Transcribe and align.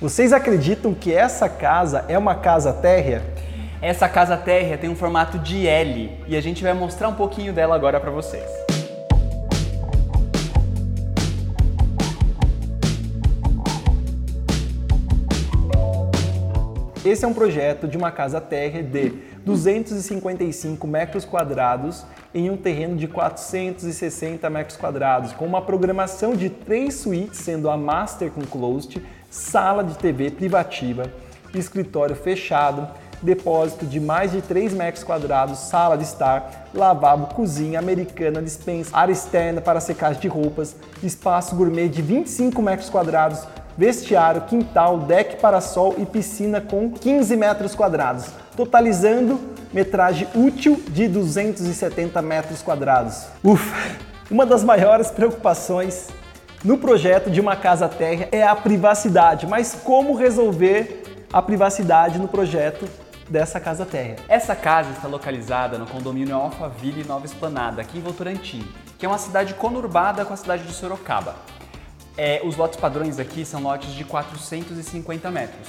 Vocês 0.00 0.32
acreditam 0.32 0.94
que 0.94 1.12
essa 1.12 1.48
casa 1.48 2.04
é 2.06 2.16
uma 2.16 2.36
casa 2.36 2.72
térrea? 2.72 3.20
Essa 3.82 4.08
casa 4.08 4.36
térrea 4.36 4.78
tem 4.78 4.88
um 4.88 4.94
formato 4.94 5.40
de 5.40 5.66
L 5.66 6.22
e 6.28 6.36
a 6.36 6.40
gente 6.40 6.62
vai 6.62 6.72
mostrar 6.72 7.08
um 7.08 7.14
pouquinho 7.14 7.52
dela 7.52 7.74
agora 7.74 7.98
para 7.98 8.12
vocês. 8.12 8.67
Esse 17.08 17.24
é 17.24 17.28
um 17.28 17.32
projeto 17.32 17.88
de 17.88 17.96
uma 17.96 18.10
casa 18.10 18.38
térrea 18.38 18.82
de 18.82 19.14
255 19.42 20.86
metros 20.86 21.24
quadrados 21.24 22.04
em 22.34 22.50
um 22.50 22.56
terreno 22.58 22.96
de 22.96 23.08
460 23.08 24.50
metros 24.50 24.76
quadrados, 24.76 25.32
com 25.32 25.46
uma 25.46 25.62
programação 25.62 26.36
de 26.36 26.50
três 26.50 26.96
suítes, 26.96 27.38
sendo 27.38 27.70
a 27.70 27.78
Master 27.78 28.30
com 28.30 28.42
Closet, 28.42 29.02
sala 29.30 29.82
de 29.82 29.96
TV 29.96 30.30
privativa, 30.30 31.10
escritório 31.54 32.14
fechado, 32.14 32.86
depósito 33.22 33.86
de 33.86 33.98
mais 33.98 34.32
de 34.32 34.42
3 34.42 34.74
metros 34.74 35.02
quadrados, 35.02 35.60
sala 35.60 35.96
de 35.96 36.04
estar, 36.04 36.68
lavabo, 36.74 37.34
cozinha 37.34 37.78
americana, 37.78 38.42
dispensa, 38.42 38.94
área 38.94 39.12
externa 39.12 39.62
para 39.62 39.80
secagem 39.80 40.20
de 40.20 40.28
roupas, 40.28 40.76
espaço 41.02 41.56
gourmet 41.56 41.88
de 41.88 42.02
25 42.02 42.60
metros 42.60 42.90
quadrados, 42.90 43.46
vestiário, 43.78 44.40
quintal, 44.42 44.98
deck 44.98 45.36
para 45.36 45.60
sol 45.60 45.94
e 45.98 46.04
piscina 46.04 46.60
com 46.60 46.90
15 46.90 47.36
metros 47.36 47.76
quadrados, 47.76 48.26
totalizando 48.56 49.38
metragem 49.72 50.26
útil 50.34 50.82
de 50.88 51.06
270 51.06 52.20
metros 52.20 52.60
quadrados. 52.60 53.26
Ufa! 53.44 53.96
Uma 54.28 54.44
das 54.44 54.64
maiores 54.64 55.12
preocupações 55.12 56.08
no 56.64 56.76
projeto 56.76 57.30
de 57.30 57.40
uma 57.40 57.54
casa 57.54 57.88
térrea 57.88 58.28
é 58.32 58.42
a 58.42 58.56
privacidade, 58.56 59.46
mas 59.46 59.78
como 59.84 60.16
resolver 60.16 61.26
a 61.32 61.40
privacidade 61.40 62.18
no 62.18 62.26
projeto 62.26 62.84
dessa 63.30 63.60
casa 63.60 63.86
térrea? 63.86 64.16
Essa 64.28 64.56
casa 64.56 64.90
está 64.90 65.06
localizada 65.06 65.78
no 65.78 65.86
condomínio 65.86 66.34
Alphaville 66.34 67.04
Nova 67.04 67.26
Esplanada, 67.26 67.80
aqui 67.80 67.98
em 67.98 68.02
Votorantim, 68.02 68.66
que 68.98 69.06
é 69.06 69.08
uma 69.08 69.18
cidade 69.18 69.54
conurbada 69.54 70.24
com 70.24 70.34
a 70.34 70.36
cidade 70.36 70.64
de 70.64 70.72
Sorocaba. 70.72 71.36
É, 72.20 72.40
os 72.44 72.56
lotes 72.56 72.80
padrões 72.80 73.20
aqui 73.20 73.44
são 73.44 73.62
lotes 73.62 73.94
de 73.94 74.02
450 74.02 75.30
metros. 75.30 75.68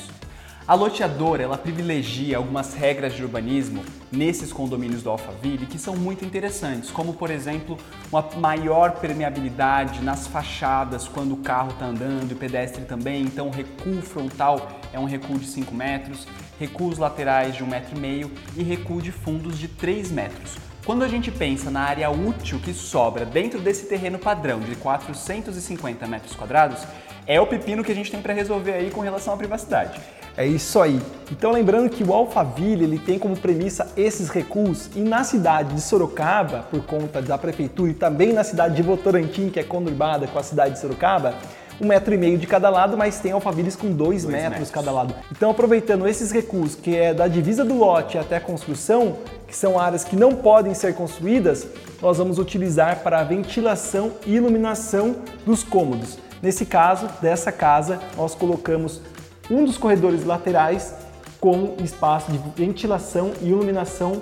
A 0.67 0.73
loteadora 0.73 1.44
ela 1.44 1.59
privilegia 1.59 2.38
algumas 2.38 2.73
regras 2.73 3.14
de 3.14 3.23
urbanismo 3.23 3.83
nesses 4.11 4.52
condomínios 4.52 5.03
do 5.03 5.11
Alphaville 5.11 5.67
que 5.67 5.78
são 5.78 5.95
muito 5.95 6.25
interessantes, 6.25 6.89
como 6.89 7.14
por 7.14 7.30
exemplo 7.30 7.78
uma 8.11 8.28
maior 8.38 8.94
permeabilidade 8.94 10.02
nas 10.02 10.25
fachadas 10.25 11.08
quando 11.08 11.33
o 11.33 11.38
carro 11.38 11.69
está 11.69 11.86
andando 11.86 12.31
e 12.31 12.33
o 12.33 12.38
pedestre 12.38 12.84
também, 12.84 13.22
então 13.23 13.47
o 13.47 13.52
recuo 13.52 14.02
frontal 14.02 14.69
é 14.91 15.00
um 15.00 15.06
recuo 15.06 15.38
de 15.38 15.45
5 15.45 15.73
metros, 15.73 16.28
recuos 16.59 16.97
laterais 16.97 17.56
de 17.56 17.63
1,5 17.63 17.67
um 17.67 17.69
metro 17.69 17.95
e 17.95 18.00
meio 18.00 18.31
e 18.58 18.63
recuo 18.63 19.02
de 19.03 19.11
fundos 19.11 19.56
de 19.58 19.67
3 19.67 20.11
metros. 20.11 20.69
Quando 20.85 21.03
a 21.03 21.08
gente 21.08 21.30
pensa 21.30 21.69
na 21.69 21.81
área 21.81 22.09
útil 22.09 22.59
que 22.59 22.73
sobra 22.73 23.25
dentro 23.25 23.59
desse 23.59 23.85
terreno 23.85 24.17
padrão 24.17 24.59
de 24.59 24.75
450 24.75 26.08
metros 26.08 26.35
quadrados, 26.35 26.83
é 27.27 27.39
o 27.39 27.45
pepino 27.45 27.83
que 27.83 27.91
a 27.91 27.95
gente 27.95 28.09
tem 28.09 28.22
para 28.22 28.33
resolver 28.33 28.73
aí 28.73 28.89
com 28.89 29.02
relação 29.02 29.33
à 29.33 29.38
privacidade. 29.38 30.00
É 30.35 30.47
isso 30.47 30.81
aí. 30.81 31.00
Então 31.31 31.52
lembrando 31.52 31.89
que 31.89 32.03
o 32.03 32.13
Alphaville 32.13 32.85
ele 32.85 32.97
tem 32.97 33.19
como 33.19 33.38
premissa 33.38 33.91
esses 33.97 34.30
recuos 34.30 34.89
e 34.95 35.02
na 35.02 35.23
cidade 35.23 35.75
de 35.75 35.81
Sorocaba, 35.81 36.66
por 36.72 36.81
conta 36.85 37.22
da 37.22 37.38
prefeitura 37.38 37.91
e 37.91 37.94
também 37.94 38.31
na 38.31 38.44
cidade 38.44 38.75
de 38.75 38.81
Votorantim, 38.81 39.50
que 39.50 39.59
é 39.59 39.63
conurbada 39.63 40.27
com 40.27 40.39
a 40.39 40.44
cidade 40.44 40.75
de 40.75 40.80
Sorocaba, 40.80 41.35
um 41.81 41.88
metro 41.88 42.13
e 42.13 42.17
meio 42.17 42.38
de 42.38 42.45
cada 42.45 42.69
lado, 42.69 42.97
mas 42.97 43.19
tem 43.19 43.31
alfavilles 43.31 43.75
com 43.75 43.88
dois, 43.88 44.23
dois 44.23 44.25
metros, 44.25 44.49
metros 44.49 44.72
cada 44.72 44.91
lado. 44.91 45.13
Então 45.31 45.49
aproveitando 45.49 46.08
esses 46.08 46.31
recursos, 46.31 46.75
que 46.75 46.95
é 46.95 47.13
da 47.13 47.27
divisa 47.27 47.63
do 47.63 47.73
lote 47.73 48.17
até 48.17 48.38
a 48.38 48.41
construção, 48.41 49.17
que 49.47 49.55
são 49.55 49.80
áreas 49.80 50.03
que 50.03 50.16
não 50.16 50.35
podem 50.35 50.73
ser 50.73 50.94
construídas, 50.94 51.67
nós 52.02 52.17
vamos 52.17 52.38
utilizar 52.38 53.00
para 53.00 53.19
a 53.19 53.23
ventilação 53.23 54.13
e 54.25 54.35
iluminação 54.35 55.16
dos 55.45 55.63
cômodos. 55.63 56.17
Nesse 56.41 56.66
caso, 56.66 57.07
dessa 57.22 57.51
casa, 57.51 58.00
nós 58.16 58.34
colocamos 58.35 59.01
um 59.50 59.66
dos 59.66 59.78
corredores 59.78 60.23
laterais 60.23 60.94
com 61.40 61.75
espaço 61.84 62.31
de 62.31 62.40
ventilação 62.56 63.31
e 63.41 63.50
iluminação 63.50 64.22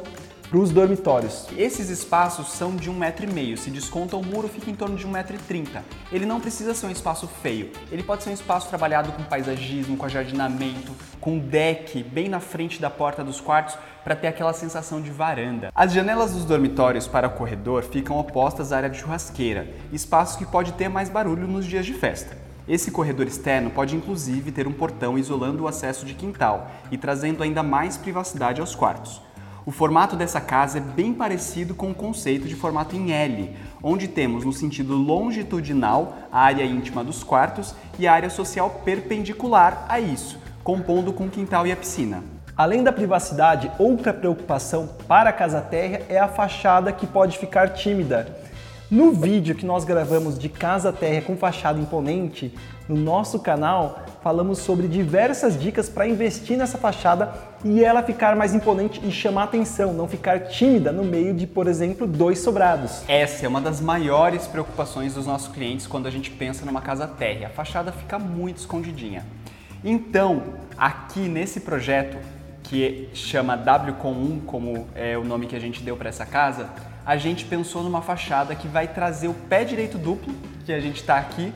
para 0.50 0.60
os 0.60 0.72
dormitórios. 0.72 1.46
Esses 1.58 1.90
espaços 1.90 2.54
são 2.54 2.76
de 2.76 2.90
um 2.90 2.94
metro 2.94 3.30
e 3.30 3.34
meio. 3.34 3.58
Se 3.58 3.70
desconta 3.70 4.16
o 4.16 4.26
muro, 4.26 4.48
fica 4.48 4.72
em 4.72 4.76
torno 4.76 4.96
de 4.96 5.06
um 5.06 5.12
metro 5.12 5.36
e 5.36 5.40
trinta. 5.40 5.84
Ele 6.12 6.26
não 6.26 6.40
precisa 6.40 6.74
ser 6.74 6.88
um 6.88 6.92
espaço 6.92 7.28
feio. 7.42 7.70
Ele 7.92 8.02
pode 8.02 8.24
ser 8.24 8.30
um 8.30 8.34
espaço 8.34 8.70
trabalhado 8.70 9.12
com 9.12 9.24
paisagismo, 9.24 9.98
com 9.98 10.08
jardinamento, 10.08 10.94
com 11.20 11.38
deck 11.38 12.02
bem 12.04 12.30
na 12.30 12.40
frente 12.40 12.80
da 12.80 12.90
porta 12.90 13.24
dos 13.24 13.42
quartos 13.42 13.78
para 14.04 14.16
ter 14.16 14.28
aquela 14.28 14.54
sensação 14.54 15.02
de 15.02 15.12
varanda. 15.12 15.70
As 15.76 15.92
janelas 15.92 16.34
dos 16.34 16.46
dormitórios 16.46 17.08
para 17.08 17.28
o 17.28 17.32
corredor 17.32 17.84
ficam 17.84 18.18
opostas 18.18 18.72
à 18.72 18.78
área 18.78 18.90
de 18.90 19.00
churrasqueira, 19.00 19.68
espaço 19.92 20.38
que 20.38 20.46
pode 20.46 20.72
ter 20.74 20.88
mais 20.88 21.10
barulho 21.10 21.46
nos 21.46 21.66
dias 21.66 21.86
de 21.86 21.94
festa. 21.94 22.38
Esse 22.68 22.92
corredor 22.92 23.28
externo 23.28 23.70
pode 23.70 23.96
inclusive 23.96 24.52
ter 24.52 24.68
um 24.68 24.74
portão 24.74 25.18
isolando 25.18 25.64
o 25.64 25.68
acesso 25.68 26.06
de 26.06 26.14
quintal 26.14 26.72
e 26.90 26.98
trazendo 26.98 27.44
ainda 27.44 27.64
mais 27.64 27.98
privacidade 27.98 28.62
aos 28.62 28.76
quartos. 28.76 29.27
O 29.68 29.72
formato 29.72 30.16
dessa 30.16 30.40
casa 30.40 30.78
é 30.78 30.82
bem 30.82 31.14
parecido 31.14 31.76
com 31.76 31.92
o 31.92 31.94
conceito 31.94 32.48
de 32.48 32.56
formato 32.56 32.96
em 32.96 33.12
L, 33.12 33.54
onde 33.84 34.08
temos 34.08 34.46
no 34.46 34.54
sentido 34.54 34.96
longitudinal 34.96 36.16
a 36.32 36.40
área 36.40 36.64
íntima 36.64 37.04
dos 37.04 37.22
quartos 37.22 37.76
e 38.00 38.08
a 38.08 38.14
área 38.14 38.30
social 38.30 38.82
perpendicular 38.86 39.86
a 39.90 40.00
isso, 40.00 40.40
compondo 40.64 41.12
com 41.12 41.26
o 41.26 41.30
quintal 41.30 41.68
e 41.68 41.74
a 41.74 41.76
piscina. 41.76 42.24
Além 42.56 42.82
da 42.82 42.94
privacidade, 42.94 43.70
outra 43.78 44.14
preocupação 44.14 44.88
para 45.06 45.32
a 45.32 45.34
casa 45.34 45.60
térrea 45.60 46.06
é 46.08 46.18
a 46.18 46.30
fachada 46.30 46.94
que 46.94 47.06
pode 47.06 47.38
ficar 47.38 47.74
tímida. 47.74 48.47
No 48.90 49.12
vídeo 49.12 49.54
que 49.54 49.66
nós 49.66 49.84
gravamos 49.84 50.40
de 50.40 50.48
casa 50.48 50.94
térrea 50.94 51.22
com 51.22 51.36
fachada 51.36 51.78
imponente, 51.78 52.54
no 52.88 52.96
nosso 52.96 53.38
canal, 53.38 54.06
falamos 54.24 54.60
sobre 54.60 54.88
diversas 54.88 55.60
dicas 55.60 55.90
para 55.90 56.08
investir 56.08 56.58
nessa 56.58 56.78
fachada 56.78 57.34
e 57.66 57.84
ela 57.84 58.02
ficar 58.02 58.34
mais 58.34 58.56
imponente 58.56 59.02
e 59.06 59.12
chamar 59.12 59.44
atenção, 59.44 59.94
não 59.94 60.08
ficar 60.08 60.48
tímida 60.48 60.90
no 60.94 61.04
meio 61.04 61.34
de, 61.34 61.46
por 61.46 61.68
exemplo, 61.68 62.08
dois 62.08 62.40
sobrados. 62.40 63.04
Essa 63.10 63.46
é 63.46 63.50
uma 63.50 63.60
das 63.60 63.82
maiores 63.82 64.48
preocupações 64.48 65.16
dos 65.16 65.28
nossos 65.28 65.54
clientes 65.54 65.86
quando 65.86 66.08
a 66.08 66.12
gente 66.12 66.32
pensa 66.32 66.66
numa 66.66 66.80
casa 66.80 67.06
térrea. 67.06 67.48
A 67.48 67.50
fachada 67.50 67.92
fica 67.92 68.18
muito 68.18 68.60
escondidinha. 68.60 69.26
Então, 69.84 70.44
aqui 70.78 71.28
nesse 71.28 71.60
projeto, 71.60 72.18
que 72.64 73.10
chama 73.14 73.58
WCOM1, 73.58 74.46
como 74.46 74.88
é 74.96 75.18
o 75.18 75.26
nome 75.26 75.46
que 75.46 75.56
a 75.58 75.60
gente 75.60 75.84
deu 75.84 75.98
para 75.98 76.08
essa 76.08 76.26
casa, 76.26 76.70
a 77.08 77.16
gente 77.16 77.46
pensou 77.46 77.82
numa 77.82 78.02
fachada 78.02 78.54
que 78.54 78.68
vai 78.68 78.86
trazer 78.86 79.30
o 79.30 79.34
pé 79.34 79.64
direito 79.64 79.98
duplo, 79.98 80.36
que 80.66 80.74
a 80.74 80.80
gente 80.82 80.98
está 80.98 81.18
aqui, 81.18 81.54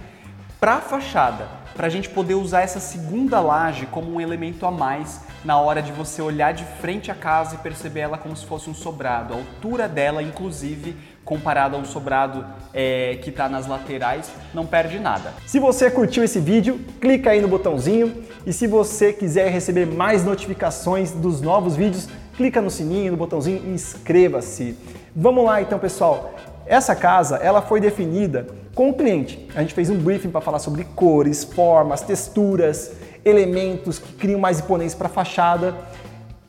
para 0.58 0.76
a 0.76 0.80
fachada, 0.80 1.46
para 1.76 1.88
a 1.88 1.90
gente 1.90 2.08
poder 2.08 2.36
usar 2.36 2.62
essa 2.62 2.80
segunda 2.80 3.42
laje 3.42 3.86
como 3.86 4.14
um 4.14 4.22
elemento 4.22 4.66
a 4.66 4.72
mais 4.72 5.20
na 5.44 5.60
hora 5.60 5.82
de 5.82 5.92
você 5.92 6.22
olhar 6.22 6.54
de 6.54 6.64
frente 6.80 7.12
à 7.12 7.16
casa 7.16 7.56
e 7.56 7.58
perceber 7.58 8.00
ela 8.00 8.18
como 8.18 8.34
se 8.34 8.46
fosse 8.46 8.70
um 8.70 8.74
sobrado. 8.74 9.34
A 9.34 9.38
altura 9.38 9.90
dela, 9.90 10.24
inclusive, 10.24 10.96
comparado 11.26 11.76
a 11.76 11.80
um 11.80 11.86
sobrado 11.86 12.46
é, 12.74 13.20
que 13.22 13.30
está 13.30 13.50
nas 13.50 13.68
laterais, 13.68 14.32
não 14.54 14.66
perde 14.66 15.00
nada. 15.00 15.34
Se 15.46 15.60
você 15.60 15.92
curtiu 15.92 16.24
esse 16.24 16.40
vídeo, 16.40 16.80
clica 17.02 17.32
aí 17.32 17.42
no 17.42 17.50
botãozinho 17.50 18.24
e 18.46 18.54
se 18.54 18.68
você 18.68 19.12
quiser 19.12 19.52
receber 19.52 19.86
mais 19.86 20.24
notificações 20.24 21.12
dos 21.12 21.42
novos 21.42 21.76
vídeos, 21.76 22.08
clica 22.38 22.62
no 22.62 22.70
sininho, 22.70 23.12
no 23.12 23.18
botãozinho 23.18 23.62
e 23.66 23.74
inscreva-se. 23.74 24.78
Vamos 25.16 25.44
lá 25.44 25.62
então, 25.62 25.78
pessoal. 25.78 26.34
Essa 26.66 26.96
casa, 26.96 27.36
ela 27.38 27.62
foi 27.62 27.82
definida 27.82 28.48
com 28.74 28.90
o 28.90 28.94
cliente. 28.94 29.46
A 29.54 29.62
gente 29.62 29.74
fez 29.74 29.90
um 29.90 29.98
briefing 29.98 30.30
para 30.30 30.40
falar 30.40 30.60
sobre 30.60 30.86
cores, 30.96 31.44
formas, 31.44 32.02
texturas, 32.02 32.94
elementos 33.26 34.00
que 34.00 34.14
criam 34.14 34.40
mais 34.40 34.60
imponência 34.62 34.98
para 34.98 35.08
a 35.08 35.12
fachada 35.12 35.76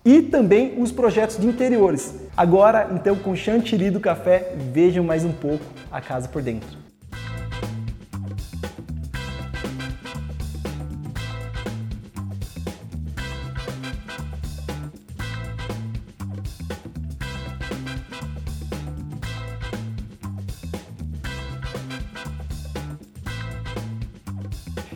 e 0.04 0.22
também 0.22 0.80
os 0.80 0.92
projetos 0.92 1.38
de 1.38 1.46
interiores. 1.46 2.14
Agora, 2.36 2.88
então, 2.92 3.16
com 3.16 3.34
chantilly 3.34 3.90
do 3.90 3.98
café, 3.98 4.54
vejam 4.72 5.02
mais 5.02 5.24
um 5.24 5.32
pouco 5.32 5.64
a 5.90 6.00
casa 6.00 6.28
por 6.28 6.40
dentro. 6.40 6.91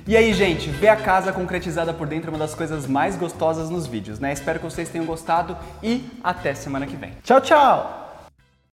E 0.07 0.17
aí, 0.17 0.33
gente, 0.33 0.71
ver 0.71 0.89
a 0.89 0.97
casa 0.97 1.33
concretizada 1.33 1.93
por 1.93 2.07
dentro 2.07 2.31
é 2.31 2.33
uma 2.33 2.39
das 2.39 2.55
coisas 2.55 2.87
mais 2.87 3.17
gostosas 3.17 3.69
nos 3.69 3.89
vídeos, 3.89 4.21
né? 4.21 4.33
Espero 4.33 4.61
que 4.61 4.65
vocês 4.65 4.89
tenham 4.89 5.05
gostado 5.05 5.57
e 5.83 6.09
até 6.23 6.55
semana 6.55 6.87
que 6.87 6.95
vem. 6.95 7.13
Tchau, 7.25 7.41
tchau! 7.41 8.06